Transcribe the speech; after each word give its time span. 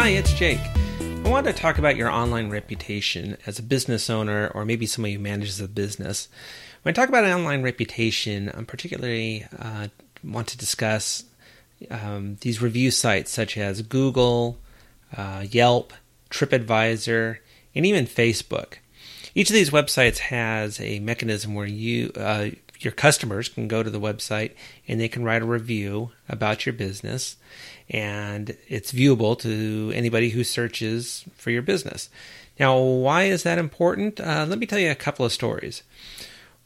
Hi, 0.00 0.08
it's 0.08 0.32
Jake. 0.32 0.62
I 0.98 1.28
want 1.28 1.44
to 1.46 1.52
talk 1.52 1.76
about 1.76 1.94
your 1.94 2.08
online 2.08 2.48
reputation 2.48 3.36
as 3.46 3.58
a 3.58 3.62
business 3.62 4.08
owner 4.08 4.50
or 4.54 4.64
maybe 4.64 4.86
somebody 4.86 5.12
who 5.12 5.20
manages 5.20 5.60
a 5.60 5.68
business. 5.68 6.28
When 6.80 6.90
I 6.90 6.94
talk 6.94 7.10
about 7.10 7.26
an 7.26 7.32
online 7.32 7.62
reputation, 7.62 8.50
I'm 8.54 8.64
particularly 8.64 9.46
uh, 9.58 9.88
want 10.24 10.48
to 10.48 10.56
discuss 10.56 11.24
um, 11.90 12.38
these 12.40 12.62
review 12.62 12.90
sites 12.90 13.30
such 13.30 13.58
as 13.58 13.82
Google, 13.82 14.58
uh, 15.14 15.44
Yelp, 15.50 15.92
TripAdvisor, 16.30 17.36
and 17.74 17.84
even 17.84 18.06
Facebook. 18.06 18.76
Each 19.34 19.50
of 19.50 19.54
these 19.54 19.68
websites 19.68 20.16
has 20.16 20.80
a 20.80 21.00
mechanism 21.00 21.54
where 21.54 21.66
you 21.66 22.10
uh, 22.16 22.48
your 22.80 22.92
customers 22.92 23.48
can 23.48 23.68
go 23.68 23.82
to 23.82 23.90
the 23.90 24.00
website 24.00 24.52
and 24.88 25.00
they 25.00 25.08
can 25.08 25.24
write 25.24 25.42
a 25.42 25.46
review 25.46 26.10
about 26.28 26.66
your 26.66 26.72
business 26.72 27.36
and 27.88 28.56
it's 28.68 28.92
viewable 28.92 29.38
to 29.38 29.92
anybody 29.94 30.30
who 30.30 30.44
searches 30.44 31.24
for 31.34 31.50
your 31.50 31.62
business. 31.62 32.08
Now, 32.58 32.78
why 32.78 33.24
is 33.24 33.42
that 33.42 33.58
important? 33.58 34.20
Uh, 34.20 34.46
let 34.48 34.58
me 34.58 34.66
tell 34.66 34.78
you 34.78 34.90
a 34.90 34.94
couple 34.96 35.26
of 35.26 35.32
stories. 35.32 35.82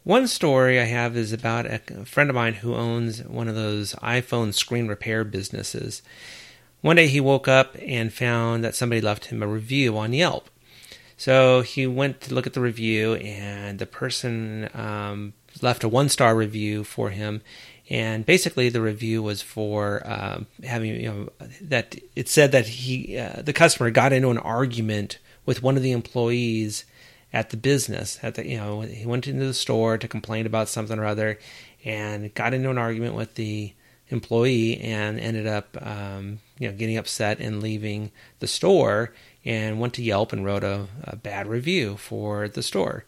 One 0.03 0.27
story 0.27 0.79
I 0.79 0.85
have 0.85 1.17
is 1.17 1.33
about 1.33 1.67
a 1.67 1.79
friend 2.05 2.29
of 2.29 2.37
mine 2.37 2.55
who 2.55 2.75
owns 2.75 3.23
one 3.25 3.49
of 3.49 3.55
those 3.55 3.95
iPhone 3.95 4.53
screen 4.53 4.87
repair 4.87 5.25
businesses. 5.25 6.03
One 6.83 6.97
day 6.97 7.07
he 7.07 7.21
woke 7.21 7.49
up 7.49 7.75
and 7.81 8.13
found 8.13 8.63
that 8.63 8.75
somebody 8.75 9.01
left 9.01 9.27
him 9.27 9.43
a 9.43 9.47
review 9.47 9.97
on 9.97 10.13
Yelp. 10.13 10.51
So 11.17 11.63
he 11.63 11.87
went 11.87 12.21
to 12.23 12.35
look 12.35 12.47
at 12.47 12.53
the 12.53 12.61
review, 12.61 13.15
and 13.15 13.79
the 13.79 13.87
person 13.87 14.69
um, 14.75 15.33
left 15.63 15.85
a 15.85 15.89
one 15.89 16.09
star 16.09 16.35
review 16.35 16.85
for 16.85 17.11
him. 17.11 17.43
And 17.91 18.25
basically, 18.25 18.71
the 18.71 18.81
review 18.81 19.23
was 19.23 19.43
for 19.43 20.03
um, 20.07 20.47
having, 20.63 20.99
you 21.01 21.09
know, 21.11 21.29
that 21.61 21.97
it 22.17 22.29
said 22.29 22.51
that 22.53 22.67
he, 22.67 23.19
uh, 23.19 23.43
the 23.43 23.53
customer, 23.53 23.91
got 23.91 24.13
into 24.13 24.31
an 24.31 24.39
argument 24.39 25.19
with 25.45 25.63
one 25.63 25.77
of 25.77 25.83
the 25.83 25.93
employees 25.93 26.87
at 27.31 27.51
the 27.51 27.59
business. 27.59 28.19
At 28.23 28.37
the, 28.37 28.49
you 28.49 28.57
know, 28.57 28.81
he 28.81 29.05
went 29.05 29.27
into 29.27 29.45
the 29.45 29.53
store 29.53 29.99
to 29.99 30.09
complain 30.09 30.47
about 30.47 30.71
something 30.71 30.99
or 30.99 31.05
other, 31.05 31.39
and 31.85 32.33
got 32.33 32.55
into 32.55 32.71
an 32.71 32.79
argument 32.79 33.17
with 33.17 33.35
the 33.35 33.75
employee, 34.09 34.81
and 34.81 35.21
ended 35.21 35.47
up, 35.47 35.77
um, 35.83 36.39
you 36.59 36.69
know, 36.69 36.75
getting 36.75 36.97
upset 36.97 37.39
and 37.39 37.63
leaving 37.63 38.13
the 38.39 38.47
store, 38.47 39.13
and 39.45 39.79
went 39.79 39.93
to 39.95 40.03
Yelp 40.03 40.33
and 40.33 40.45
wrote 40.45 40.65
a, 40.65 40.87
a 41.05 41.17
bad 41.17 41.47
review 41.47 41.99
for 41.99 42.49
the 42.49 42.63
store. 42.63 43.05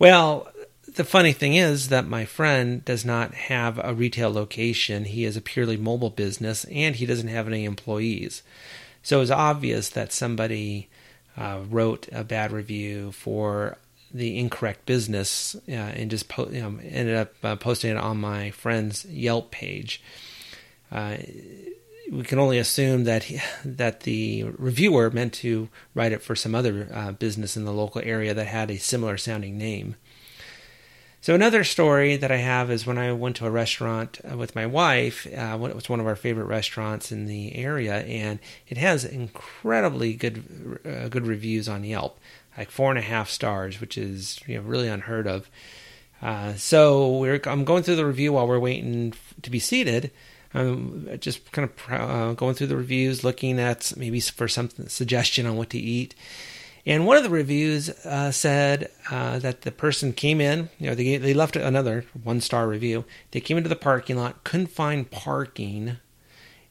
Well, 0.00 0.50
the 0.94 1.04
funny 1.04 1.32
thing 1.32 1.54
is 1.54 1.88
that 1.88 2.06
my 2.06 2.24
friend 2.24 2.84
does 2.84 3.04
not 3.04 3.34
have 3.34 3.80
a 3.82 3.94
retail 3.94 4.32
location. 4.32 5.04
He 5.04 5.24
is 5.24 5.36
a 5.36 5.40
purely 5.40 5.76
mobile 5.76 6.10
business 6.10 6.64
and 6.64 6.96
he 6.96 7.06
doesn't 7.06 7.28
have 7.28 7.46
any 7.46 7.64
employees. 7.64 8.42
So 9.02 9.20
it's 9.20 9.30
obvious 9.30 9.88
that 9.90 10.12
somebody 10.12 10.88
uh, 11.36 11.60
wrote 11.68 12.08
a 12.12 12.24
bad 12.24 12.52
review 12.52 13.12
for 13.12 13.78
the 14.12 14.38
incorrect 14.38 14.86
business 14.86 15.56
uh, 15.68 15.72
and 15.72 16.10
just 16.10 16.28
po- 16.28 16.50
you 16.50 16.60
know, 16.60 16.78
ended 16.82 17.14
up 17.14 17.32
uh, 17.42 17.56
posting 17.56 17.92
it 17.92 17.96
on 17.96 18.18
my 18.18 18.50
friend's 18.50 19.04
Yelp 19.04 19.50
page. 19.50 20.02
Uh, 20.90 21.16
we 22.10 22.24
can 22.24 22.40
only 22.40 22.58
assume 22.58 23.04
that 23.04 23.24
he, 23.24 23.40
that 23.64 24.00
the 24.00 24.44
reviewer 24.58 25.10
meant 25.10 25.32
to 25.32 25.68
write 25.94 26.12
it 26.12 26.22
for 26.22 26.34
some 26.34 26.54
other 26.54 26.88
uh, 26.92 27.12
business 27.12 27.56
in 27.56 27.64
the 27.64 27.72
local 27.72 28.02
area 28.04 28.34
that 28.34 28.48
had 28.48 28.70
a 28.70 28.78
similar 28.78 29.16
sounding 29.16 29.56
name. 29.56 29.94
So 31.22 31.34
another 31.34 31.64
story 31.64 32.16
that 32.16 32.32
I 32.32 32.38
have 32.38 32.70
is 32.70 32.86
when 32.86 32.96
I 32.96 33.12
went 33.12 33.36
to 33.36 33.46
a 33.46 33.50
restaurant 33.50 34.20
uh, 34.30 34.38
with 34.38 34.54
my 34.54 34.64
wife. 34.64 35.26
Uh, 35.26 35.58
it 35.68 35.74
was 35.74 35.88
one 35.88 36.00
of 36.00 36.06
our 36.06 36.16
favorite 36.16 36.46
restaurants 36.46 37.12
in 37.12 37.26
the 37.26 37.56
area, 37.56 37.98
and 38.04 38.38
it 38.68 38.78
has 38.78 39.04
incredibly 39.04 40.14
good 40.14 40.80
uh, 40.86 41.08
good 41.08 41.26
reviews 41.26 41.68
on 41.68 41.84
Yelp, 41.84 42.18
like 42.56 42.70
four 42.70 42.88
and 42.88 42.98
a 42.98 43.02
half 43.02 43.28
stars, 43.28 43.82
which 43.82 43.98
is 43.98 44.40
you 44.46 44.56
know 44.56 44.62
really 44.62 44.88
unheard 44.88 45.26
of. 45.26 45.50
Uh, 46.22 46.54
so 46.54 47.18
we're 47.18 47.40
I'm 47.44 47.64
going 47.64 47.82
through 47.82 47.96
the 47.96 48.06
review 48.06 48.32
while 48.32 48.48
we're 48.48 48.58
waiting 48.58 49.12
to 49.42 49.50
be 49.50 49.58
seated. 49.58 50.10
I'm 50.54 51.18
just 51.20 51.52
kind 51.52 51.68
of 51.68 51.92
uh, 51.92 52.32
going 52.32 52.54
through 52.54 52.68
the 52.68 52.76
reviews, 52.76 53.22
looking 53.22 53.60
at 53.60 53.92
maybe 53.94 54.20
for 54.20 54.48
some 54.48 54.70
suggestion 54.88 55.44
on 55.44 55.56
what 55.56 55.68
to 55.70 55.78
eat. 55.78 56.14
And 56.86 57.06
one 57.06 57.16
of 57.16 57.22
the 57.22 57.30
reviews 57.30 57.90
uh, 57.90 58.30
said 58.30 58.90
uh, 59.10 59.38
that 59.40 59.62
the 59.62 59.70
person 59.70 60.12
came 60.12 60.40
in, 60.40 60.70
you 60.78 60.88
know, 60.88 60.94
they, 60.94 61.18
they 61.18 61.34
left 61.34 61.56
another 61.56 62.06
one 62.22 62.40
star 62.40 62.66
review. 62.66 63.04
They 63.32 63.40
came 63.40 63.56
into 63.56 63.68
the 63.68 63.76
parking 63.76 64.16
lot, 64.16 64.44
couldn't 64.44 64.68
find 64.68 65.10
parking, 65.10 65.98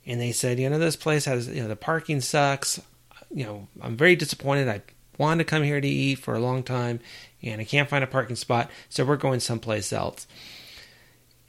and 0.05 0.19
they 0.19 0.31
said, 0.31 0.59
you 0.59 0.69
know, 0.69 0.79
this 0.79 0.95
place 0.95 1.25
has, 1.25 1.47
you 1.47 1.61
know, 1.61 1.67
the 1.67 1.75
parking 1.75 2.21
sucks. 2.21 2.81
You 3.29 3.45
know, 3.45 3.67
I'm 3.81 3.95
very 3.95 4.15
disappointed. 4.15 4.67
I 4.67 4.81
wanted 5.19 5.43
to 5.43 5.49
come 5.49 5.61
here 5.61 5.79
to 5.79 5.87
eat 5.87 6.15
for 6.15 6.33
a 6.33 6.39
long 6.39 6.63
time, 6.63 6.99
and 7.43 7.61
I 7.61 7.63
can't 7.63 7.89
find 7.89 8.03
a 8.03 8.07
parking 8.07 8.35
spot, 8.35 8.71
so 8.89 9.05
we're 9.05 9.17
going 9.17 9.39
someplace 9.39 9.93
else. 9.93 10.25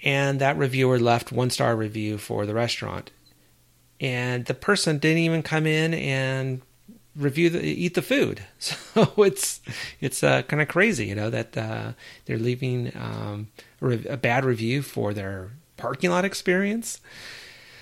And 0.02 0.40
that 0.40 0.58
reviewer 0.58 0.98
left 0.98 1.32
one 1.32 1.50
star 1.50 1.74
review 1.76 2.18
for 2.18 2.44
the 2.44 2.54
restaurant. 2.54 3.10
And 4.00 4.46
the 4.46 4.54
person 4.54 4.98
didn't 4.98 5.18
even 5.18 5.42
come 5.42 5.66
in 5.66 5.92
and 5.92 6.62
review 7.20 7.50
the 7.50 7.62
eat 7.62 7.94
the 7.94 8.02
food. 8.02 8.42
So 8.92 9.22
it's 9.22 9.60
it's 10.00 10.24
uh, 10.24 10.42
kind 10.42 10.60
of 10.60 10.66
crazy, 10.66 11.06
you 11.06 11.14
know, 11.14 11.30
that 11.30 11.56
uh, 11.56 11.92
they're 12.24 12.38
leaving 12.38 12.92
um, 12.96 13.48
a, 13.80 14.16
bad 14.16 14.44
review 14.44 14.82
for 14.82 15.14
their 15.14 15.50
parking 15.76 16.10
lot 16.10 16.24
experience. 16.24 17.00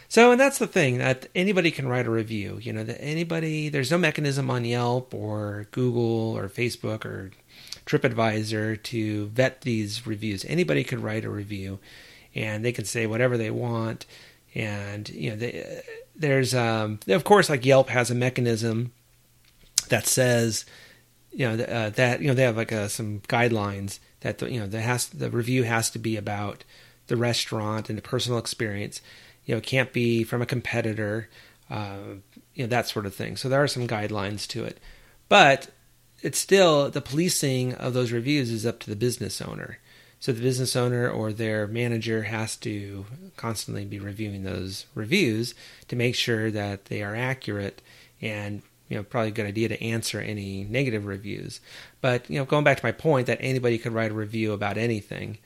So, 0.07 0.31
and 0.31 0.41
that's 0.41 0.59
the 0.59 0.67
thing 0.67 0.99
that 0.99 1.27
anybody 1.35 1.71
can 1.71 1.89
write 1.89 2.07
a 2.07 2.11
review. 2.11 2.59
You 2.63 2.75
know, 2.75 2.85
that 2.85 3.03
anybody 3.03 3.71
there's 3.71 3.91
no 3.91 3.99
mechanism 3.99 4.51
on 4.51 4.65
Yelp 4.65 5.15
or 5.15 5.67
Google 5.71 6.37
or 6.37 6.49
Facebook 6.49 7.05
or 7.07 7.31
TripAdvisor 7.87 8.83
to 8.83 9.27
vet 9.29 9.63
these 9.63 10.07
reviews. 10.07 10.45
Anybody 10.45 10.85
can 10.85 11.01
write 11.01 11.25
a 11.25 11.31
review, 11.31 11.79
and 12.35 12.65
they 12.65 12.73
can 12.73 12.85
say 12.85 13.07
whatever 13.07 13.39
they 13.39 13.51
want. 13.51 14.05
And 14.55 15.09
you 15.09 15.31
know, 15.31 15.37
they, 15.37 15.83
there's 16.15 16.55
um, 16.55 17.01
of 17.09 17.25
course 17.25 17.49
like 17.49 17.65
Yelp 17.65 17.89
has 17.89 18.11
a 18.11 18.15
mechanism 18.15 18.93
that 19.89 20.07
says 20.07 20.65
you 21.33 21.49
know 21.49 21.65
uh, 21.65 21.91
that 21.91 22.21
you 22.21 22.29
know 22.29 22.35
they 22.35 22.43
have 22.43 22.57
like 22.57 22.73
uh, 22.73 22.89
some 22.89 23.21
guidelines 23.29 23.99
that 24.21 24.39
the, 24.39 24.51
you 24.51 24.61
know 24.61 24.67
the 24.67 24.81
has 24.81 25.09
the 25.09 25.31
review 25.31 25.65
has 25.65 25.91
to 25.91 25.99
be 25.99 26.17
about 26.17 26.65
the 27.07 27.17
restaurant 27.17 27.89
and 27.89 27.99
the 27.99 28.03
personal 28.03 28.39
experience. 28.39 29.01
You 29.45 29.55
know, 29.55 29.59
it 29.59 29.65
can't 29.65 29.93
be 29.93 30.25
from 30.25 30.43
a 30.43 30.47
competitor. 30.47 31.29
Uh, 31.71 31.99
you 32.55 32.65
know 32.65 32.69
that 32.69 32.89
sort 32.89 33.07
of 33.07 33.15
thing. 33.15 33.37
So 33.37 33.49
there 33.49 33.63
are 33.63 33.69
some 33.69 33.87
guidelines 33.87 34.47
to 34.49 34.65
it, 34.65 34.79
but 35.29 35.69
it's 36.23 36.39
still 36.39 36.91
the 36.91 37.01
policing 37.01 37.75
of 37.75 37.95
those 37.95 38.13
reviews 38.13 38.51
is 38.51 38.67
up 38.67 38.81
to 38.81 38.91
the 38.91 38.97
business 38.97 39.41
owner. 39.41 39.79
So 40.21 40.33
the 40.33 40.43
business 40.43 40.75
owner 40.75 41.09
or 41.09 41.33
their 41.33 41.69
manager 41.69 42.25
has 42.25 42.57
to 42.57 43.07
constantly 43.37 43.85
be 43.85 44.01
reviewing 44.01 44.43
those 44.43 44.87
reviews 44.97 45.55
to 45.87 45.95
make 45.95 46.17
sure 46.17 46.51
that 46.51 46.87
they 46.87 47.05
are 47.05 47.15
accurate 47.15 47.81
and 48.21 48.63
you 48.89 48.97
know 48.97 49.03
probably 49.03 49.29
a 49.29 49.33
good 49.33 49.47
idea 49.47 49.69
to 49.69 49.83
answer 49.83 50.21
any 50.21 50.65
negative 50.65 51.07
reviews. 51.07 51.61
But 52.01 52.29
you 52.29 52.39
know, 52.39 52.45
going 52.45 52.65
back 52.65 52.79
to 52.79 52.87
my 52.87 52.93
point 52.93 53.27
that 53.27 53.39
anybody 53.41 53.79
could 53.79 53.93
write 53.93 54.11
a 54.11 54.15
review 54.15 54.53
about 54.53 54.79
anything. 54.79 55.39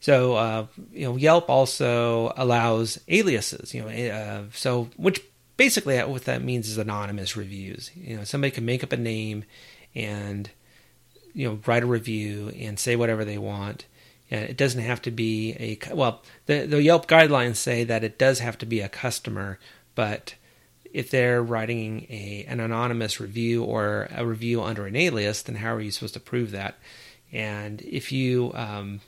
So 0.00 0.34
uh, 0.34 0.66
you 0.92 1.04
know, 1.04 1.16
Yelp 1.16 1.48
also 1.48 2.32
allows 2.36 3.00
aliases. 3.08 3.72
You 3.72 3.82
know, 3.82 3.88
uh, 3.88 4.42
so 4.52 4.90
which 4.96 5.22
basically 5.56 5.98
what 6.00 6.24
that 6.24 6.42
means 6.42 6.68
is 6.68 6.78
anonymous 6.78 7.36
reviews. 7.36 7.90
You 7.94 8.18
know, 8.18 8.24
somebody 8.24 8.50
can 8.50 8.64
make 8.64 8.82
up 8.82 8.92
a 8.92 8.96
name 8.96 9.44
and 9.94 10.50
you 11.32 11.48
know 11.48 11.60
write 11.66 11.82
a 11.82 11.86
review 11.86 12.52
and 12.58 12.78
say 12.78 12.96
whatever 12.96 13.24
they 13.24 13.38
want. 13.38 13.86
And 14.30 14.44
it 14.44 14.56
doesn't 14.56 14.80
have 14.80 15.02
to 15.02 15.10
be 15.10 15.54
a 15.60 15.94
well. 15.94 16.22
The 16.46 16.66
the 16.66 16.82
Yelp 16.82 17.06
guidelines 17.06 17.56
say 17.56 17.84
that 17.84 18.02
it 18.02 18.18
does 18.18 18.40
have 18.40 18.58
to 18.58 18.66
be 18.66 18.80
a 18.80 18.88
customer, 18.88 19.58
but 19.94 20.34
if 20.94 21.10
they're 21.10 21.42
writing 21.42 22.06
a 22.08 22.46
an 22.48 22.60
anonymous 22.60 23.20
review 23.20 23.64
or 23.64 24.08
a 24.14 24.24
review 24.24 24.62
under 24.62 24.86
an 24.86 24.96
alias, 24.96 25.42
then 25.42 25.56
how 25.56 25.74
are 25.74 25.80
you 25.80 25.90
supposed 25.90 26.14
to 26.14 26.20
prove 26.20 26.52
that? 26.52 26.76
And 27.32 27.82
if 27.82 28.12
you 28.12 28.52
um, 28.54 29.00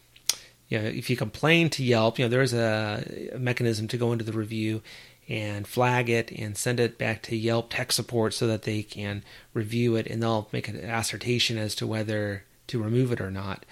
you 0.69 0.79
know, 0.79 0.85
if 0.85 1.09
you 1.09 1.17
complain 1.17 1.71
to 1.71 1.85
Yelp, 1.85 2.19
you 2.19 2.25
know, 2.25 2.29
there's 2.29 2.53
a, 2.53 3.31
a 3.33 3.38
mechanism 3.38 3.87
to 3.88 3.97
go 3.97 4.12
into 4.12 4.25
the 4.25 4.33
review 4.33 4.83
and 5.29 5.67
flag 5.67 6.09
it 6.09 6.31
and 6.33 6.56
send 6.56 6.81
it 6.81 6.99
back 6.99 7.23
to 7.23 7.37
Yelp 7.37 7.71
tech 7.71 7.93
support 7.93 8.35
so 8.35 8.47
that 8.49 8.62
they 8.62 8.83
can 8.83 9.23
review 9.55 9.94
it 9.94 10.06
and 10.09 10.23
they'll 10.23 10.49
make 10.53 10.69
an 10.69 10.77
assertion 10.77 11.56
as 11.56 11.75
to 11.77 11.87
whether 11.87 12.44
to 12.67 12.83
remove 12.83 13.12
it 13.12 13.21
or 13.21 13.31
not. 13.31 13.65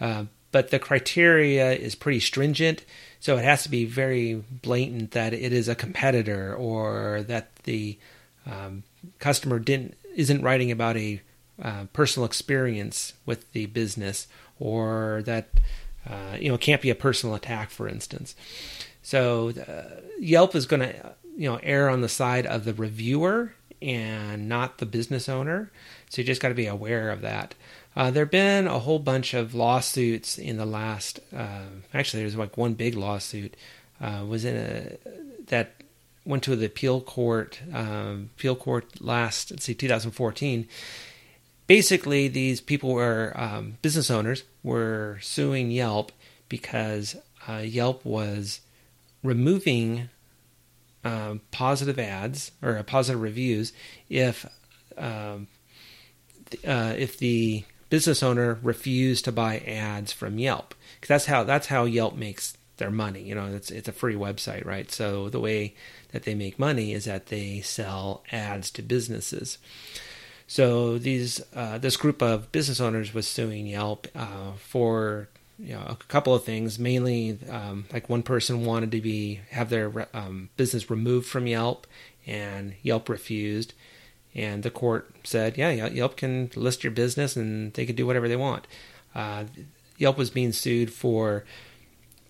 Uh, 0.00 0.24
but 0.54 0.70
the 0.70 0.78
criteria 0.78 1.72
is 1.72 1.96
pretty 1.96 2.20
stringent. 2.20 2.84
So 3.18 3.36
it 3.36 3.42
has 3.42 3.64
to 3.64 3.68
be 3.68 3.86
very 3.86 4.34
blatant 4.34 5.10
that 5.10 5.34
it 5.34 5.52
is 5.52 5.66
a 5.68 5.74
competitor 5.74 6.54
or 6.54 7.24
that 7.26 7.56
the 7.64 7.98
um, 8.46 8.84
customer 9.18 9.58
didn't 9.58 9.96
isn't 10.14 10.42
writing 10.42 10.70
about 10.70 10.96
a 10.96 11.20
uh, 11.60 11.86
personal 11.92 12.24
experience 12.24 13.14
with 13.26 13.50
the 13.50 13.66
business 13.66 14.28
or 14.60 15.24
that 15.24 15.48
uh, 16.08 16.36
you 16.38 16.50
know 16.50 16.54
it 16.54 16.60
can't 16.60 16.82
be 16.82 16.90
a 16.90 16.94
personal 16.94 17.34
attack, 17.34 17.70
for 17.70 17.88
instance. 17.88 18.36
So 19.02 19.50
uh, 19.50 20.02
Yelp 20.20 20.54
is 20.54 20.66
going 20.66 20.82
to 20.82 21.14
you 21.36 21.50
know 21.50 21.58
err 21.64 21.88
on 21.88 22.00
the 22.00 22.08
side 22.08 22.46
of 22.46 22.64
the 22.64 22.74
reviewer 22.74 23.54
and 23.82 24.48
not 24.48 24.78
the 24.78 24.86
business 24.86 25.28
owner. 25.28 25.72
So 26.10 26.22
you 26.22 26.26
just 26.26 26.40
got 26.40 26.50
to 26.50 26.54
be 26.54 26.68
aware 26.68 27.10
of 27.10 27.22
that. 27.22 27.56
Uh, 27.96 28.10
there 28.10 28.24
have 28.24 28.30
been 28.30 28.66
a 28.66 28.80
whole 28.80 28.98
bunch 28.98 29.34
of 29.34 29.54
lawsuits 29.54 30.38
in 30.38 30.56
the 30.56 30.66
last. 30.66 31.20
Uh, 31.34 31.66
actually, 31.92 32.22
there's 32.22 32.36
like 32.36 32.56
one 32.56 32.74
big 32.74 32.94
lawsuit 32.94 33.56
uh, 34.00 34.24
was 34.26 34.44
in 34.44 34.56
a 34.56 34.96
that 35.46 35.82
went 36.24 36.42
to 36.42 36.56
the 36.56 36.66
appeal 36.66 37.00
court. 37.00 37.60
Um, 37.72 38.30
appeal 38.36 38.56
court 38.56 39.00
last, 39.00 39.50
let's 39.50 39.64
see, 39.64 39.74
2014. 39.74 40.66
Basically, 41.66 42.28
these 42.28 42.60
people 42.60 42.92
were 42.92 43.32
um, 43.36 43.78
business 43.80 44.10
owners 44.10 44.44
were 44.62 45.18
suing 45.22 45.70
Yelp 45.70 46.12
because 46.48 47.16
uh, 47.48 47.58
Yelp 47.58 48.04
was 48.04 48.60
removing 49.22 50.08
uh, 51.04 51.34
positive 51.50 51.98
ads 51.98 52.50
or 52.62 52.82
positive 52.82 53.20
reviews 53.20 53.72
if 54.08 54.46
um, 54.96 55.46
uh, 56.66 56.94
if 56.96 57.18
the 57.18 57.64
business 57.94 58.24
owner 58.24 58.58
refused 58.60 59.24
to 59.24 59.30
buy 59.30 59.58
ads 59.58 60.12
from 60.12 60.36
Yelp 60.36 60.74
because 60.96 61.06
that's 61.06 61.26
how 61.26 61.44
that's 61.44 61.68
how 61.68 61.84
Yelp 61.84 62.16
makes 62.16 62.56
their 62.78 62.90
money. 62.90 63.22
You 63.22 63.36
know, 63.36 63.46
it's 63.46 63.70
it's 63.70 63.86
a 63.86 63.92
free 63.92 64.16
website, 64.16 64.66
right? 64.66 64.90
So 64.90 65.28
the 65.28 65.38
way 65.38 65.76
that 66.10 66.24
they 66.24 66.34
make 66.34 66.58
money 66.58 66.92
is 66.92 67.04
that 67.04 67.26
they 67.26 67.60
sell 67.60 68.24
ads 68.32 68.72
to 68.72 68.82
businesses. 68.82 69.58
So 70.48 70.98
these 70.98 71.40
uh, 71.54 71.78
this 71.78 71.96
group 71.96 72.20
of 72.20 72.50
business 72.50 72.80
owners 72.80 73.14
was 73.14 73.28
suing 73.28 73.68
Yelp 73.68 74.08
uh, 74.12 74.54
for 74.56 75.28
you 75.56 75.74
know, 75.74 75.86
a 75.88 75.96
couple 76.08 76.34
of 76.34 76.42
things. 76.42 76.80
Mainly, 76.80 77.38
um, 77.48 77.84
like 77.92 78.08
one 78.08 78.24
person 78.24 78.64
wanted 78.64 78.90
to 78.90 79.00
be 79.00 79.38
have 79.50 79.70
their 79.70 80.08
um, 80.12 80.50
business 80.56 80.90
removed 80.90 81.28
from 81.28 81.46
Yelp, 81.46 81.86
and 82.26 82.74
Yelp 82.82 83.08
refused. 83.08 83.72
And 84.34 84.62
the 84.62 84.70
court 84.70 85.14
said, 85.22 85.56
"Yeah, 85.56 85.70
Yelp 85.70 86.16
can 86.16 86.50
list 86.56 86.82
your 86.82 86.90
business, 86.90 87.36
and 87.36 87.72
they 87.74 87.86
can 87.86 87.96
do 87.96 88.06
whatever 88.06 88.28
they 88.28 88.36
want." 88.36 88.66
Uh, 89.14 89.44
Yelp 89.96 90.18
was 90.18 90.30
being 90.30 90.52
sued 90.52 90.92
for 90.92 91.44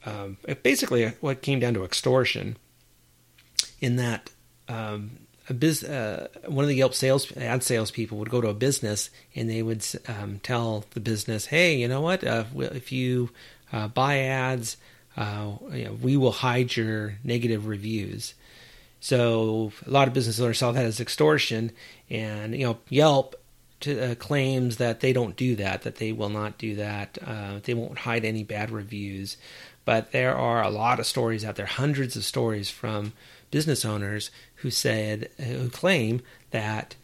um, 0.05 0.37
basically 0.63 1.07
what 1.21 1.43
came 1.43 1.61
down 1.61 1.75
to 1.75 1.85
extortion. 1.85 2.57
In 3.81 3.97
that 3.97 4.31
um, 4.69 5.13
a 5.49 5.55
biz, 5.55 5.85
uh, 5.85 6.29
one 6.47 6.65
of 6.65 6.69
the 6.69 6.77
Yelp 6.77 6.95
sales 6.95 7.35
ad 7.37 7.63
salespeople 7.63 8.19
would 8.19 8.31
go 8.31 8.41
to 8.41 8.49
a 8.49 8.55
business 8.55 9.11
and 9.35 9.49
they 9.49 9.63
would 9.63 9.85
um, 10.09 10.41
tell 10.43 10.85
the 10.91 11.01
business, 11.01 11.47
"Hey, 11.47 11.77
you 11.77 11.89
know 11.89 12.01
what? 12.01 12.25
Uh, 12.25 12.45
if 12.57 12.93
you 12.93 13.31
uh, 13.73 13.89
buy 13.89 14.19
ads, 14.19 14.77
uh, 15.17 15.53
you 15.73 15.85
know, 15.85 15.93
we 15.95 16.17
will 16.17 16.33
hide 16.33 16.77
your 16.77 17.19
negative 17.25 17.67
reviews." 17.67 18.35
So 19.05 19.71
a 19.87 19.91
lot 19.91 20.09
of 20.09 20.15
business 20.15 20.41
owners 20.41 20.57
saw 20.57 20.73
that 20.73 20.87
as 20.87 20.99
extortion, 20.99 21.73
and 22.09 22.57
you 22.57 22.65
know 22.65 22.79
Yelp 22.89 23.35
to, 23.81 24.13
uh, 24.13 24.15
claims 24.15 24.79
that 24.79 25.01
they 25.01 25.13
don't 25.13 25.37
do 25.37 25.57
that, 25.57 25.83
that 25.83 25.97
they 25.97 26.11
will 26.11 26.31
not 26.31 26.57
do 26.57 26.77
that, 26.77 27.19
uh, 27.23 27.61
they 27.63 27.75
won't 27.75 27.99
hide 27.99 28.25
any 28.25 28.45
bad 28.45 28.71
reviews. 28.71 29.37
But 29.85 30.13
there 30.13 30.35
are 30.35 30.63
a 30.63 30.71
lot 30.71 31.01
of 31.01 31.07
stories 31.07 31.45
out 31.45 31.57
there, 31.57 31.67
hundreds 31.67 32.17
of 32.17 32.25
stories 32.25 32.71
from 32.71 33.13
business 33.51 33.85
owners 33.85 34.31
who 34.55 34.71
said, 34.71 35.29
who 35.37 35.69
claim 35.69 36.23
that 36.53 36.97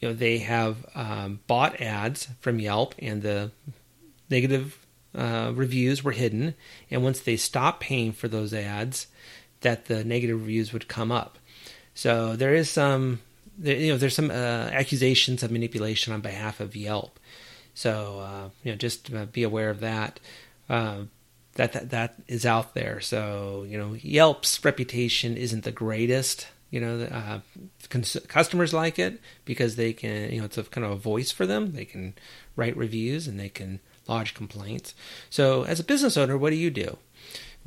you 0.00 0.08
know 0.08 0.14
they 0.16 0.38
have 0.38 0.84
um, 0.96 1.38
bought 1.46 1.80
ads 1.80 2.26
from 2.40 2.58
Yelp 2.58 2.96
and 2.98 3.22
the 3.22 3.52
negative 4.28 4.84
uh, 5.14 5.52
reviews 5.54 6.02
were 6.02 6.10
hidden, 6.10 6.54
and 6.90 7.04
once 7.04 7.20
they 7.20 7.36
stopped 7.36 7.78
paying 7.78 8.10
for 8.10 8.26
those 8.26 8.52
ads, 8.52 9.06
that 9.60 9.86
the 9.86 10.04
negative 10.04 10.40
reviews 10.40 10.72
would 10.72 10.88
come 10.88 11.10
up. 11.10 11.38
So 11.94 12.36
there 12.36 12.54
is 12.54 12.70
some, 12.70 13.20
you 13.62 13.88
know, 13.88 13.96
there's 13.96 14.14
some 14.14 14.30
uh, 14.30 14.34
accusations 14.34 15.42
of 15.42 15.50
manipulation 15.50 16.12
on 16.12 16.20
behalf 16.20 16.60
of 16.60 16.76
Yelp. 16.76 17.18
So 17.74 18.20
uh, 18.20 18.48
you 18.64 18.72
know, 18.72 18.76
just 18.76 19.12
uh, 19.12 19.26
be 19.26 19.42
aware 19.42 19.70
of 19.70 19.80
that. 19.80 20.18
Uh, 20.68 21.04
that, 21.54 21.72
that 21.72 21.90
that 21.90 22.14
is 22.26 22.44
out 22.46 22.74
there. 22.74 23.00
So 23.00 23.66
you 23.68 23.78
know, 23.78 23.94
Yelp's 23.94 24.64
reputation 24.64 25.36
isn't 25.36 25.64
the 25.64 25.72
greatest. 25.72 26.48
You 26.70 26.80
know, 26.80 27.00
uh, 27.02 27.40
cons- 27.88 28.16
customers 28.28 28.74
like 28.74 28.98
it 28.98 29.20
because 29.44 29.76
they 29.76 29.92
can. 29.92 30.32
You 30.32 30.40
know, 30.40 30.46
it's 30.46 30.58
a 30.58 30.64
kind 30.64 30.84
of 30.84 30.92
a 30.92 30.96
voice 30.96 31.30
for 31.30 31.46
them. 31.46 31.72
They 31.72 31.84
can 31.84 32.14
write 32.56 32.76
reviews 32.76 33.28
and 33.28 33.38
they 33.38 33.48
can 33.48 33.80
lodge 34.08 34.34
complaints. 34.34 34.94
So, 35.30 35.64
as 35.64 35.80
a 35.80 35.84
business 35.84 36.16
owner, 36.16 36.36
what 36.36 36.50
do 36.50 36.56
you 36.56 36.70
do? 36.70 36.98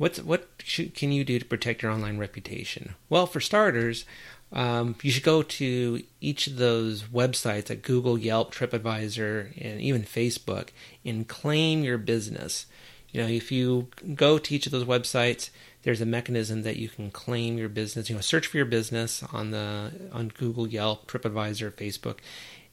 What's, 0.00 0.18
what 0.22 0.48
should, 0.64 0.94
can 0.94 1.12
you 1.12 1.24
do 1.24 1.38
to 1.38 1.44
protect 1.44 1.82
your 1.82 1.92
online 1.92 2.16
reputation? 2.16 2.94
Well, 3.10 3.26
for 3.26 3.38
starters, 3.38 4.06
um, 4.50 4.96
you 5.02 5.10
should 5.10 5.24
go 5.24 5.42
to 5.42 6.02
each 6.22 6.46
of 6.46 6.56
those 6.56 7.02
websites 7.02 7.68
like 7.68 7.82
Google, 7.82 8.16
Yelp, 8.16 8.54
TripAdvisor, 8.54 9.62
and 9.62 9.78
even 9.78 10.04
Facebook 10.04 10.68
and 11.04 11.28
claim 11.28 11.84
your 11.84 11.98
business. 11.98 12.64
You 13.10 13.20
know, 13.20 13.28
if 13.28 13.52
you 13.52 13.88
go 14.14 14.38
to 14.38 14.54
each 14.54 14.64
of 14.64 14.72
those 14.72 14.86
websites, 14.86 15.50
there's 15.82 16.00
a 16.00 16.06
mechanism 16.06 16.62
that 16.62 16.78
you 16.78 16.88
can 16.88 17.10
claim 17.10 17.58
your 17.58 17.68
business. 17.68 18.08
You 18.08 18.14
know, 18.14 18.22
search 18.22 18.46
for 18.46 18.56
your 18.56 18.64
business 18.64 19.22
on 19.34 19.50
the 19.50 19.92
on 20.14 20.28
Google, 20.28 20.66
Yelp, 20.66 21.10
TripAdvisor, 21.10 21.72
Facebook, 21.72 22.20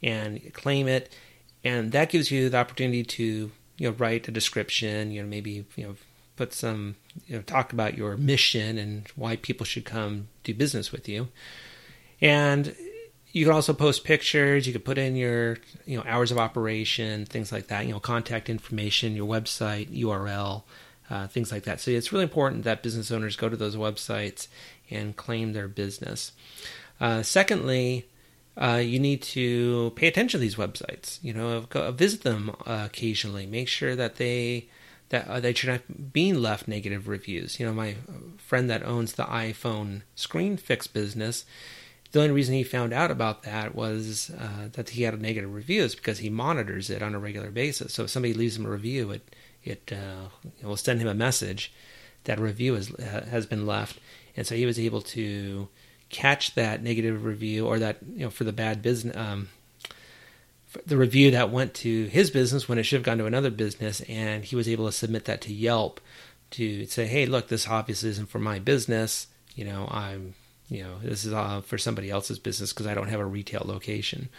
and 0.02 0.54
claim 0.54 0.88
it. 0.88 1.14
And 1.62 1.92
that 1.92 2.08
gives 2.08 2.32
you 2.32 2.48
the 2.48 2.58
opportunity 2.58 3.04
to 3.04 3.52
you 3.78 3.90
know 3.90 3.96
write 3.98 4.30
a 4.30 4.32
description. 4.32 5.12
You 5.12 5.24
know, 5.24 5.28
maybe 5.28 5.66
you 5.76 5.88
know 5.88 5.96
put 6.38 6.54
some 6.54 6.96
you 7.26 7.36
know 7.36 7.42
talk 7.42 7.74
about 7.74 7.98
your 7.98 8.16
mission 8.16 8.78
and 8.78 9.08
why 9.16 9.36
people 9.36 9.66
should 9.66 9.86
come 9.86 10.30
do 10.44 10.54
business 10.54 10.92
with 10.92 11.10
you. 11.10 11.28
And 12.22 12.76
you 13.32 13.46
can 13.46 13.54
also 13.54 13.74
post 13.74 14.04
pictures. 14.04 14.66
You 14.66 14.74
can 14.74 14.82
put 14.82 14.98
in 14.98 15.16
your 15.16 15.58
you 15.86 15.98
know 15.98 16.04
hours 16.08 16.32
of 16.32 16.38
operation, 16.38 17.26
things 17.26 17.52
like 17.52 17.68
that. 17.68 17.86
You 17.86 17.92
know, 17.92 18.00
contact 18.00 18.50
information, 18.50 19.16
your 19.16 19.28
website 19.28 19.90
URL, 19.90 20.64
uh, 21.10 21.28
things 21.28 21.52
like 21.52 21.64
that. 21.64 21.82
So 21.82 21.92
it's 21.92 22.12
really 22.12 22.24
important 22.24 22.64
that 22.64 22.84
business 22.84 23.12
owners 23.12 23.36
go 23.36 23.50
to 23.50 23.58
those 23.58 23.76
websites 23.76 24.48
and 24.90 25.16
claim 25.16 25.54
their 25.54 25.68
business. 25.68 26.32
Uh, 27.00 27.22
secondly, 27.22 28.08
uh, 28.56 28.82
you 28.84 29.00
need 29.00 29.22
to 29.22 29.92
pay 29.96 30.08
attention 30.08 30.40
to 30.40 30.42
these 30.42 30.56
websites. 30.56 31.20
You 31.22 31.34
know, 31.34 31.66
visit 31.92 32.24
them 32.24 32.56
uh, 32.66 32.84
occasionally. 32.86 33.46
Make 33.46 33.68
sure 33.68 33.96
that 33.96 34.16
they 34.16 34.70
that 35.10 35.28
uh, 35.28 35.40
that 35.40 35.64
you're 35.64 35.74
not 35.74 36.14
being 36.14 36.42
left 36.42 36.68
negative 36.68 37.08
reviews. 37.08 37.60
You 37.60 37.66
know, 37.66 37.74
my 37.74 37.96
friend 38.38 38.70
that 38.70 38.84
owns 38.84 39.14
the 39.14 39.24
iPhone 39.24 40.02
screen 40.16 40.58
fix 40.58 40.88
business 40.88 41.46
the 42.12 42.22
only 42.22 42.32
reason 42.32 42.56
he 42.56 42.64
found 42.64 42.94
out 42.94 43.12
about 43.12 43.44
that 43.44 43.76
was 43.76 44.32
uh, 44.40 44.70
that 44.74 44.90
he 44.90 45.04
had 45.04 45.14
a 45.14 45.18
negative 45.18 45.54
review 45.54 45.84
is 45.84 45.96
because 45.96 46.20
he 46.20 46.30
monitors 46.30 46.90
it 46.90 47.02
on 47.02 47.14
a 47.14 47.20
regular 47.20 47.52
basis. 47.52 47.94
So 47.94 48.04
if 48.04 48.10
somebody 48.10 48.34
leaves 48.34 48.58
him 48.58 48.66
a 48.66 48.70
review, 48.70 49.12
it 49.12 49.36
it 49.64 49.92
uh, 49.92 50.30
will 50.66 50.78
send 50.78 51.02
him 51.02 51.08
a 51.08 51.14
message 51.14 51.74
that 52.24 52.40
a 52.40 52.42
review 52.42 52.76
has 52.76 52.88
has 53.30 53.46
been 53.46 53.66
left, 53.66 54.00
and 54.36 54.48
so 54.48 54.56
he 54.56 54.66
was 54.66 54.80
able 54.80 55.02
to 55.02 55.68
catch 56.10 56.56
that 56.56 56.82
negative 56.82 57.26
review 57.26 57.68
or 57.68 57.80
that 57.80 57.98
you 58.14 58.24
know 58.24 58.30
for 58.30 58.46
the 58.46 58.54
bad 58.54 58.82
business. 58.82 59.16
Um, 59.16 59.50
the 60.86 60.98
review 60.98 61.32
that 61.32 61.52
went 61.52 61.74
to 61.76 62.06
his 62.06 62.30
business 62.30 62.68
when 62.68 62.78
it 62.78 62.84
should 62.84 62.98
have 62.98 63.06
gone 63.06 63.18
to 63.20 63.26
another 63.26 63.50
business, 63.52 64.02
and 64.02 64.44
he 64.44 64.56
was 64.56 64.68
able 64.68 64.86
to 64.86 64.92
submit 64.92 65.26
that 65.26 65.42
to 65.42 65.54
Yelp 65.54 66.02
to 66.52 66.86
say, 66.86 67.06
"Hey, 67.08 67.26
look, 67.26 67.48
this 67.48 67.68
obviously 67.68 68.10
isn't 68.10 68.30
for 68.30 68.40
my 68.40 68.60
business. 68.60 69.28
You 69.56 69.66
know, 69.66 69.88
I'm 69.90 70.36
you 70.70 70.84
know 70.84 71.00
this 71.02 71.26
is 71.26 71.34
uh, 71.34 71.62
for 71.62 71.78
somebody 71.78 72.10
else's 72.10 72.40
business 72.40 72.74
because 72.74 72.88
I 72.88 72.94
don't 72.94 73.10
have 73.10 73.20
a 73.20 73.26
retail 73.26 73.64
location. 73.66 74.30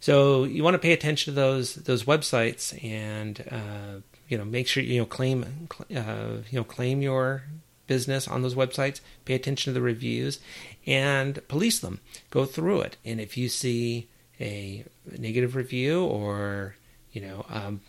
So 0.00 0.44
you 0.44 0.62
want 0.64 0.74
to 0.74 0.78
pay 0.78 0.92
attention 0.92 1.34
to 1.34 1.40
those 1.40 1.74
those 1.74 2.04
websites 2.04 2.82
and 2.82 3.44
uh, 3.50 4.00
you 4.28 4.38
know 4.38 4.44
make 4.44 4.68
sure 4.68 4.82
you 4.82 5.00
know 5.00 5.06
claim 5.06 5.68
uh, 5.94 6.42
you 6.50 6.58
know 6.58 6.64
claim 6.64 7.02
your 7.02 7.44
business 7.86 8.28
on 8.28 8.42
those 8.42 8.54
websites. 8.54 9.00
Pay 9.24 9.34
attention 9.34 9.72
to 9.72 9.74
the 9.74 9.82
reviews 9.82 10.40
and 10.86 11.46
police 11.48 11.80
them. 11.80 12.00
Go 12.30 12.44
through 12.44 12.82
it, 12.82 12.96
and 13.04 13.20
if 13.20 13.36
you 13.36 13.48
see 13.48 14.08
a 14.40 14.84
negative 15.18 15.54
review 15.54 16.04
or 16.04 16.76
you 17.12 17.20
know 17.20 17.44
um, 17.50 17.80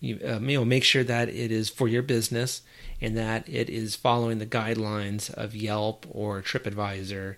you, 0.00 0.20
um, 0.24 0.48
you 0.48 0.58
know 0.58 0.64
make 0.64 0.84
sure 0.84 1.04
that 1.04 1.28
it 1.28 1.50
is 1.50 1.68
for 1.68 1.88
your 1.88 2.02
business 2.02 2.62
and 3.00 3.16
that 3.16 3.48
it 3.48 3.70
is 3.70 3.94
following 3.96 4.38
the 4.38 4.46
guidelines 4.46 5.32
of 5.32 5.54
Yelp 5.54 6.06
or 6.10 6.42
TripAdvisor, 6.42 7.36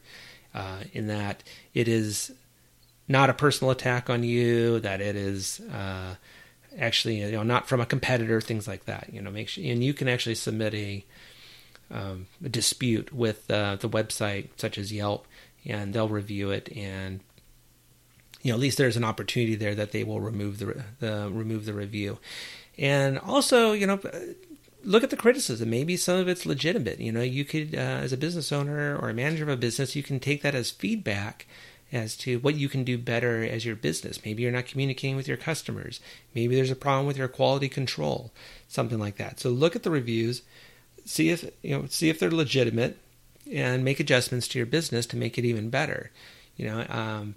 uh, 0.54 0.78
in 0.92 1.06
that 1.06 1.42
it 1.74 1.86
is 1.86 2.32
not 3.08 3.30
a 3.30 3.34
personal 3.34 3.70
attack 3.70 4.08
on 4.08 4.22
you, 4.22 4.80
that 4.80 5.00
it 5.00 5.16
is 5.16 5.60
uh, 5.72 6.14
actually 6.78 7.20
you 7.20 7.32
know 7.32 7.42
not 7.42 7.68
from 7.68 7.80
a 7.80 7.86
competitor, 7.86 8.40
things 8.40 8.66
like 8.66 8.86
that. 8.86 9.08
You 9.12 9.20
know, 9.20 9.30
make 9.30 9.48
sure, 9.48 9.64
and 9.64 9.84
you 9.84 9.94
can 9.94 10.08
actually 10.08 10.34
submit 10.34 10.74
a, 10.74 11.04
um, 11.90 12.26
a 12.44 12.48
dispute 12.48 13.12
with 13.12 13.50
uh, 13.50 13.76
the 13.76 13.88
website 13.88 14.48
such 14.56 14.78
as 14.78 14.92
Yelp, 14.92 15.26
and 15.64 15.92
they'll 15.92 16.08
review 16.08 16.50
it 16.50 16.74
and 16.74 17.20
you 18.42 18.50
know 18.50 18.54
at 18.54 18.60
least 18.60 18.78
there's 18.78 18.96
an 18.96 19.04
opportunity 19.04 19.54
there 19.54 19.74
that 19.74 19.92
they 19.92 20.04
will 20.04 20.20
remove 20.20 20.58
the, 20.58 20.84
the 21.00 21.30
remove 21.32 21.66
the 21.66 21.74
review 21.74 22.18
and 22.78 23.18
also 23.18 23.72
you 23.72 23.86
know 23.86 24.00
look 24.84 25.04
at 25.04 25.10
the 25.10 25.16
criticism. 25.16 25.70
Maybe 25.70 25.96
some 25.96 26.18
of 26.18 26.28
it's 26.28 26.46
legitimate. 26.46 27.00
You 27.00 27.12
know, 27.12 27.22
you 27.22 27.44
could, 27.44 27.74
uh, 27.74 27.78
as 27.78 28.12
a 28.12 28.16
business 28.16 28.52
owner 28.52 28.96
or 28.96 29.10
a 29.10 29.14
manager 29.14 29.44
of 29.44 29.48
a 29.50 29.56
business, 29.56 29.96
you 29.96 30.02
can 30.02 30.20
take 30.20 30.42
that 30.42 30.54
as 30.54 30.70
feedback 30.70 31.46
as 31.92 32.16
to 32.16 32.38
what 32.38 32.54
you 32.54 32.68
can 32.68 32.84
do 32.84 32.96
better 32.96 33.42
as 33.44 33.64
your 33.64 33.76
business. 33.76 34.24
Maybe 34.24 34.42
you're 34.42 34.52
not 34.52 34.66
communicating 34.66 35.16
with 35.16 35.26
your 35.26 35.36
customers. 35.36 36.00
Maybe 36.34 36.54
there's 36.54 36.70
a 36.70 36.76
problem 36.76 37.06
with 37.06 37.16
your 37.16 37.28
quality 37.28 37.68
control, 37.68 38.32
something 38.68 38.98
like 38.98 39.16
that. 39.16 39.40
So 39.40 39.50
look 39.50 39.74
at 39.74 39.82
the 39.82 39.90
reviews, 39.90 40.42
see 41.04 41.30
if 41.30 41.50
you 41.62 41.76
know, 41.76 41.86
see 41.88 42.08
if 42.08 42.18
they're 42.18 42.30
legitimate, 42.30 42.98
and 43.52 43.84
make 43.84 43.98
adjustments 43.98 44.46
to 44.48 44.58
your 44.58 44.66
business 44.66 45.06
to 45.06 45.16
make 45.16 45.36
it 45.36 45.44
even 45.44 45.68
better. 45.68 46.12
You 46.56 46.66
know, 46.66 46.86
um, 46.88 47.34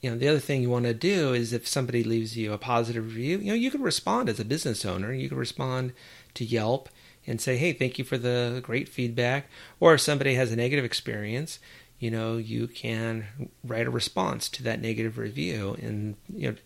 you 0.00 0.10
know, 0.10 0.16
the 0.16 0.28
other 0.28 0.38
thing 0.38 0.62
you 0.62 0.70
want 0.70 0.84
to 0.84 0.94
do 0.94 1.32
is 1.32 1.52
if 1.52 1.66
somebody 1.66 2.04
leaves 2.04 2.36
you 2.36 2.52
a 2.52 2.58
positive 2.58 3.04
review, 3.06 3.38
you 3.38 3.48
know, 3.48 3.54
you 3.54 3.70
can 3.70 3.82
respond 3.82 4.28
as 4.28 4.38
a 4.38 4.44
business 4.44 4.84
owner. 4.84 5.12
You 5.12 5.28
can 5.28 5.38
respond 5.38 5.92
to 6.34 6.44
Yelp 6.44 6.88
and 7.26 7.40
say, 7.40 7.56
"Hey, 7.56 7.72
thank 7.72 7.98
you 7.98 8.04
for 8.04 8.16
the 8.16 8.60
great 8.62 8.88
feedback." 8.88 9.46
Or 9.80 9.94
if 9.94 10.00
somebody 10.00 10.34
has 10.34 10.52
a 10.52 10.56
negative 10.56 10.84
experience, 10.84 11.58
you 11.98 12.10
know, 12.10 12.36
you 12.36 12.68
can 12.68 13.26
write 13.64 13.86
a 13.86 13.90
response 13.90 14.48
to 14.50 14.62
that 14.62 14.80
negative 14.80 15.18
review 15.18 15.76
and 15.80 16.16
you 16.32 16.52
know. 16.52 16.56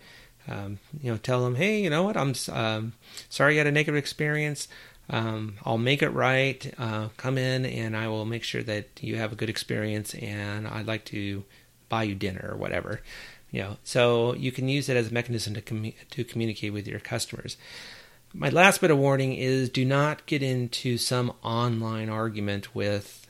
Um, 0.49 0.81
you 1.01 1.09
know, 1.09 1.19
tell 1.19 1.45
them, 1.45 1.55
hey, 1.55 1.81
you 1.81 1.89
know 1.89 2.03
what? 2.03 2.17
I'm 2.17 2.35
um, 2.51 2.95
sorry 3.29 3.53
you 3.55 3.59
had 3.59 3.69
a 3.69 3.71
negative 3.71 3.95
experience. 3.95 4.67
Um, 5.09 5.55
I'll 5.65 5.79
make 5.79 6.03
it 6.03 6.09
right. 6.09 6.75
Uh, 6.77 7.11
come 7.17 7.39
in 7.39 7.65
and 7.65 7.97
I 7.97 8.09
will 8.09 8.25
make 8.25 8.43
sure 8.43 8.65
that 8.65 8.89
you 9.01 9.15
have 9.19 9.31
a 9.31 9.37
good 9.37 9.49
experience. 9.49 10.15
And 10.15 10.67
I'd 10.67 10.89
like 10.89 11.05
to 11.07 11.45
buy 11.93 12.05
you 12.05 12.15
dinner 12.15 12.49
or 12.51 12.57
whatever. 12.57 13.03
You 13.51 13.61
know, 13.61 13.77
so 13.85 14.33
you 14.33 14.51
can 14.51 14.67
use 14.67 14.89
it 14.89 14.97
as 14.97 15.11
a 15.11 15.15
mechanism 15.15 15.53
to 15.55 15.93
to 15.93 16.25
communicate 16.25 16.73
with 16.73 16.89
your 16.89 17.01
customers. 17.01 17.59
My 18.33 18.49
last 18.49 18.81
bit 18.81 18.91
of 18.91 18.97
warning 18.97 19.35
is 19.35 19.69
do 19.69 19.85
not 19.85 20.25
get 20.25 20.43
into 20.43 20.97
some 20.97 21.35
online 21.43 22.09
argument 22.09 22.75
with 22.75 23.29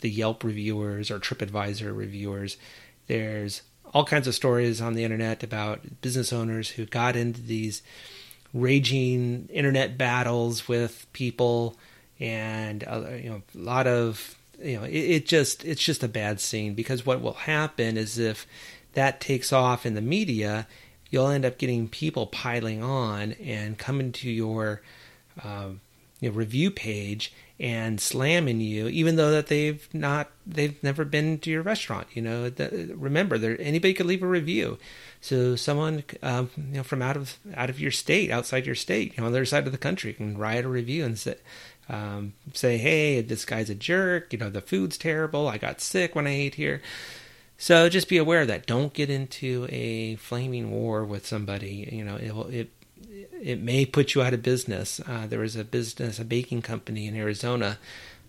the 0.00 0.08
Yelp 0.08 0.42
reviewers 0.42 1.10
or 1.10 1.18
TripAdvisor 1.20 1.94
reviewers. 1.94 2.56
There's 3.08 3.60
all 3.92 4.06
kinds 4.06 4.26
of 4.26 4.34
stories 4.34 4.80
on 4.80 4.94
the 4.94 5.04
internet 5.04 5.42
about 5.42 6.00
business 6.00 6.32
owners 6.32 6.70
who 6.70 6.86
got 6.86 7.14
into 7.14 7.42
these 7.42 7.82
raging 8.54 9.50
internet 9.52 9.98
battles 9.98 10.66
with 10.66 11.06
people 11.12 11.76
and 12.18 12.84
uh, 12.88 13.10
you 13.22 13.28
know 13.28 13.42
a 13.54 13.58
lot 13.58 13.86
of 13.86 14.37
you 14.62 14.78
know, 14.78 14.84
it, 14.84 14.90
it 14.90 15.26
just 15.26 15.64
it's 15.64 15.82
just 15.82 16.02
a 16.02 16.08
bad 16.08 16.40
scene 16.40 16.74
because 16.74 17.06
what 17.06 17.20
will 17.20 17.34
happen 17.34 17.96
is 17.96 18.18
if 18.18 18.46
that 18.94 19.20
takes 19.20 19.52
off 19.52 19.86
in 19.86 19.94
the 19.94 20.00
media, 20.00 20.66
you'll 21.10 21.28
end 21.28 21.44
up 21.44 21.58
getting 21.58 21.88
people 21.88 22.26
piling 22.26 22.82
on 22.82 23.32
and 23.32 23.78
coming 23.78 24.12
to 24.12 24.30
your 24.30 24.82
um, 25.44 25.80
you 26.20 26.30
know, 26.30 26.34
review 26.34 26.70
page 26.70 27.32
and 27.60 28.00
slamming 28.00 28.60
you, 28.60 28.86
even 28.88 29.16
though 29.16 29.32
that 29.32 29.48
they've 29.48 29.88
not 29.92 30.30
they've 30.46 30.80
never 30.82 31.04
been 31.04 31.38
to 31.40 31.50
your 31.50 31.62
restaurant. 31.62 32.06
You 32.14 32.22
know, 32.22 32.50
the, 32.50 32.92
remember, 32.94 33.36
there 33.36 33.60
anybody 33.60 33.94
could 33.94 34.06
leave 34.06 34.22
a 34.22 34.28
review. 34.28 34.78
So 35.20 35.56
someone 35.56 36.04
um, 36.22 36.50
you 36.56 36.78
know 36.78 36.82
from 36.84 37.02
out 37.02 37.16
of 37.16 37.38
out 37.54 37.70
of 37.70 37.80
your 37.80 37.90
state, 37.90 38.30
outside 38.30 38.66
your 38.66 38.74
state, 38.76 39.16
you 39.16 39.20
know, 39.20 39.26
on 39.26 39.32
the 39.32 39.38
other 39.38 39.46
side 39.46 39.66
of 39.66 39.72
the 39.72 39.78
country, 39.78 40.12
can 40.12 40.38
write 40.38 40.64
a 40.64 40.68
review 40.68 41.04
and 41.04 41.18
say, 41.18 41.36
um, 41.88 42.34
say, 42.52 42.76
hey, 42.78 43.20
this 43.22 43.44
guy's 43.44 43.70
a 43.70 43.74
jerk. 43.74 44.32
You 44.32 44.38
know, 44.38 44.50
the 44.50 44.60
food's 44.60 44.98
terrible. 44.98 45.48
I 45.48 45.58
got 45.58 45.80
sick 45.80 46.14
when 46.14 46.26
I 46.26 46.30
ate 46.30 46.54
here. 46.54 46.80
So 47.56 47.88
just 47.88 48.08
be 48.08 48.18
aware 48.18 48.42
of 48.42 48.48
that. 48.48 48.66
Don't 48.66 48.94
get 48.94 49.10
into 49.10 49.66
a 49.70 50.14
flaming 50.16 50.70
war 50.70 51.04
with 51.04 51.26
somebody. 51.26 51.88
You 51.90 52.04
know, 52.04 52.16
it 52.16 52.32
will, 52.32 52.46
it 52.46 52.70
it 53.42 53.60
may 53.60 53.84
put 53.84 54.14
you 54.14 54.22
out 54.22 54.34
of 54.34 54.42
business. 54.42 55.00
Uh, 55.06 55.26
there 55.26 55.40
was 55.40 55.56
a 55.56 55.64
business, 55.64 56.18
a 56.18 56.24
baking 56.24 56.62
company 56.62 57.06
in 57.06 57.16
Arizona, 57.16 57.78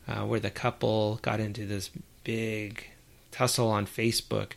uh, 0.08 0.26
where 0.26 0.40
the 0.40 0.50
couple 0.50 1.20
got 1.22 1.40
into 1.40 1.66
this 1.66 1.90
big 2.24 2.86
tussle 3.32 3.70
on 3.70 3.86
Facebook 3.86 4.54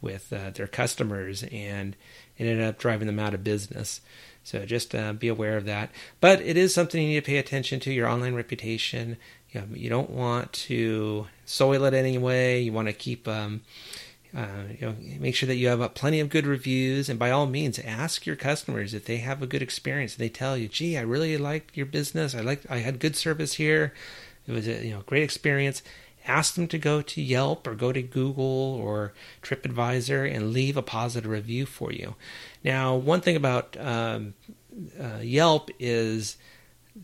with 0.00 0.32
uh, 0.32 0.50
their 0.50 0.66
customers 0.66 1.44
and 1.50 1.96
ended 2.38 2.60
up 2.60 2.78
driving 2.78 3.06
them 3.06 3.18
out 3.18 3.34
of 3.34 3.42
business. 3.44 4.00
So 4.44 4.64
just 4.64 4.94
uh, 4.94 5.12
be 5.12 5.28
aware 5.28 5.56
of 5.56 5.64
that. 5.64 5.90
But 6.20 6.40
it 6.40 6.56
is 6.56 6.72
something 6.72 7.02
you 7.02 7.08
need 7.08 7.24
to 7.24 7.26
pay 7.26 7.38
attention 7.38 7.80
to 7.80 7.92
your 7.92 8.06
online 8.06 8.34
reputation. 8.34 9.16
You, 9.50 9.60
know, 9.60 9.66
you 9.72 9.90
don't 9.90 10.10
want 10.10 10.52
to 10.52 11.26
soil 11.44 11.84
it 11.84 11.94
anyway. 11.94 12.62
You 12.62 12.72
want 12.72 12.86
to 12.88 12.94
keep, 12.94 13.26
um, 13.26 13.62
uh, 14.34 14.64
you 14.78 14.86
know, 14.86 14.94
make 15.18 15.34
sure 15.34 15.46
that 15.46 15.56
you 15.56 15.68
have 15.68 15.94
plenty 15.94 16.20
of 16.20 16.28
good 16.28 16.46
reviews. 16.46 17.08
And 17.08 17.18
by 17.18 17.30
all 17.30 17.46
means, 17.46 17.78
ask 17.78 18.26
your 18.26 18.36
customers 18.36 18.94
if 18.94 19.04
they 19.04 19.18
have 19.18 19.42
a 19.42 19.46
good 19.46 19.62
experience. 19.62 20.14
They 20.14 20.28
tell 20.28 20.56
you, 20.56 20.68
"Gee, 20.68 20.96
I 20.96 21.02
really 21.02 21.36
liked 21.36 21.76
your 21.76 21.86
business. 21.86 22.34
I 22.34 22.40
liked, 22.40 22.66
I 22.68 22.78
had 22.78 22.98
good 22.98 23.16
service 23.16 23.54
here. 23.54 23.92
It 24.46 24.52
was 24.52 24.66
a 24.66 24.84
you 24.84 24.94
know 24.94 25.02
great 25.06 25.22
experience." 25.22 25.82
ask 26.28 26.54
them 26.54 26.68
to 26.68 26.78
go 26.78 27.02
to 27.02 27.22
Yelp 27.22 27.66
or 27.66 27.74
go 27.74 27.92
to 27.92 28.02
Google 28.02 28.44
or 28.44 29.12
TripAdvisor 29.42 30.34
and 30.34 30.52
leave 30.52 30.76
a 30.76 30.82
positive 30.82 31.30
review 31.30 31.66
for 31.66 31.92
you. 31.92 32.16
Now, 32.64 32.96
one 32.96 33.20
thing 33.20 33.36
about 33.36 33.76
um, 33.78 34.34
uh, 35.00 35.18
Yelp 35.22 35.70
is 35.78 36.36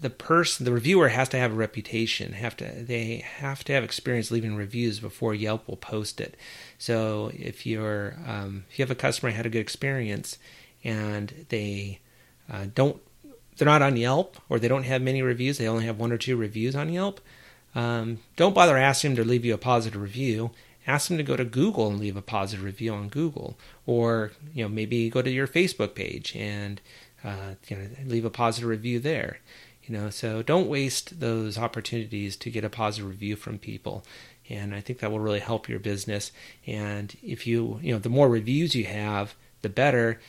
the 0.01 0.11
person, 0.11 0.65
the 0.65 0.73
reviewer 0.73 1.09
has 1.09 1.29
to 1.31 1.37
have 1.37 1.53
a 1.53 1.57
reputation. 1.57 2.33
Have 2.33 2.57
to 2.59 2.65
they 2.65 3.25
have 3.39 3.65
to 3.65 3.73
have 3.73 3.85
experience 3.85 4.31
leaving 4.31 4.57
reviews 4.57 5.01
before 5.01 5.35
Yelp 5.35 5.69
will 5.69 5.77
post 5.77 6.21
it. 6.21 6.37
So 6.79 7.31
if 7.35 7.67
you're 7.67 8.17
um, 8.27 8.65
if 8.71 8.79
you 8.79 8.83
have 8.83 8.91
a 8.91 8.97
customer 8.97 9.31
who 9.31 9.37
had 9.37 9.47
a 9.47 9.51
good 9.51 9.61
experience 9.61 10.39
and 10.83 11.47
they 11.51 12.01
uh, 12.51 12.67
don't 12.75 13.01
they're 13.57 13.67
not 13.67 13.83
on 13.83 13.97
Yelp 13.97 14.39
or 14.49 14.59
they 14.59 14.69
don't 14.69 14.85
have 14.85 15.03
many 15.03 15.23
reviews, 15.23 15.59
they 15.59 15.69
only 15.69 15.85
have 15.85 15.99
one 15.99 16.13
or 16.13 16.19
two 16.19 16.37
reviews 16.37 16.75
on 16.75 16.93
Yelp 16.93 17.21
um, 17.75 18.19
don't 18.37 18.55
bother 18.55 18.77
asking 18.77 19.15
them 19.15 19.25
to 19.25 19.31
leave 19.31 19.45
you 19.45 19.55
a 19.55 19.59
positive 19.59 20.01
review. 20.01 20.51
Ask 20.87 21.09
them 21.09 21.17
to 21.17 21.23
go 21.23 21.37
to 21.37 21.45
Google 21.45 21.89
and 21.89 22.01
leave 22.01 22.17
a 22.17 22.23
positive 22.23 22.65
review 22.65 22.93
on 22.93 23.09
Google, 23.09 23.57
or 23.87 24.33
you 24.53 24.65
know 24.65 24.69
maybe 24.69 25.09
go 25.09 25.23
to 25.23 25.31
your 25.31 25.47
Facebook 25.47 25.95
page 25.95 26.35
and 26.35 26.81
uh, 27.25 27.55
you 27.69 27.77
know, 27.77 27.89
leave 28.07 28.25
a 28.25 28.31
positive 28.31 28.69
review 28.69 28.99
there. 28.99 29.39
You 29.93 29.99
know, 29.99 30.11
so 30.11 30.43
don't 30.43 30.69
waste 30.69 31.21
those 31.21 31.59
opportunities 31.59 32.35
to 32.37 32.51
get 32.51 32.65
a 32.65 32.71
positive 32.71 33.11
review 33.11 33.37
from 33.37 33.59
people 33.59 34.03
and 34.49 34.75
I 34.75 34.81
think 34.81 34.99
that 34.99 35.11
will 35.11 35.21
really 35.21 35.41
help 35.41 35.69
your 35.69 35.79
business. 35.79 36.33
And 36.67 37.15
if 37.23 37.47
you, 37.47 37.79
you 37.83 37.93
know, 37.93 37.99
the 37.99 38.09
more 38.09 38.29
reviews 38.29 38.75
you 38.75 38.85
have, 38.85 39.35
the 39.63 39.69
better. 39.69 40.21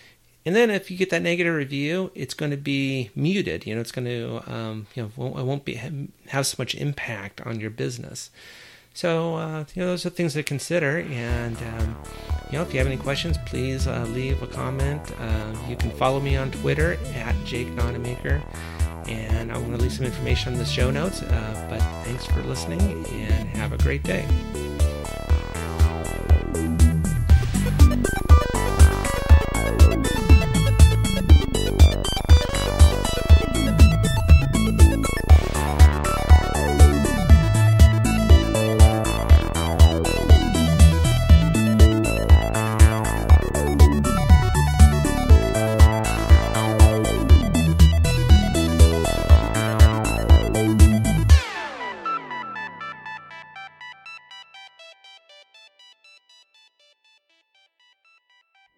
And 0.45 0.55
then 0.55 0.69
if 0.69 0.91
you 0.91 0.97
get 0.97 1.09
that 1.09 1.21
negative 1.21 1.55
review, 1.55 2.11
it's 2.13 2.33
going 2.33 2.51
to 2.51 2.57
be 2.57 3.09
muted. 3.15 3.65
You 3.65 3.75
know, 3.75 3.81
it's 3.81 3.91
going 3.91 4.05
to, 4.05 4.53
um, 4.53 4.87
you 4.95 5.03
know, 5.17 5.37
it 5.37 5.45
won't 5.45 5.65
be 5.65 5.79
have 6.27 6.45
so 6.45 6.55
much 6.59 6.75
impact 6.75 7.41
on 7.41 7.59
your 7.59 7.69
business. 7.69 8.29
So, 8.93 9.35
uh, 9.35 9.65
you 9.73 9.81
know, 9.81 9.87
those 9.87 10.05
are 10.05 10.11
things 10.11 10.33
to 10.33 10.43
consider. 10.43 10.99
And, 10.99 11.57
um, 11.57 11.97
you 12.51 12.57
know, 12.59 12.63
if 12.63 12.73
you 12.73 12.77
have 12.79 12.87
any 12.87 12.97
questions, 12.97 13.37
please 13.45 13.87
uh, 13.87 14.05
leave 14.09 14.41
a 14.43 14.47
comment. 14.47 15.01
Uh, 15.19 15.55
you 15.67 15.75
can 15.75 15.89
follow 15.91 16.19
me 16.19 16.37
on 16.37 16.51
Twitter 16.51 16.97
at 17.15 17.35
Jake 17.43 17.69
Nonamaker. 17.69 18.43
And 19.07 19.51
I'm 19.51 19.59
going 19.61 19.77
to 19.77 19.81
leave 19.81 19.93
some 19.93 20.05
information 20.05 20.53
on 20.53 20.59
the 20.59 20.65
show 20.65 20.91
notes. 20.91 21.21
Uh, 21.21 21.67
but 21.69 21.81
thanks 22.05 22.25
for 22.25 22.41
listening 22.43 22.81
and 22.81 23.49
have 23.49 23.73
a 23.73 23.77
great 23.77 24.03
day. 24.03 24.25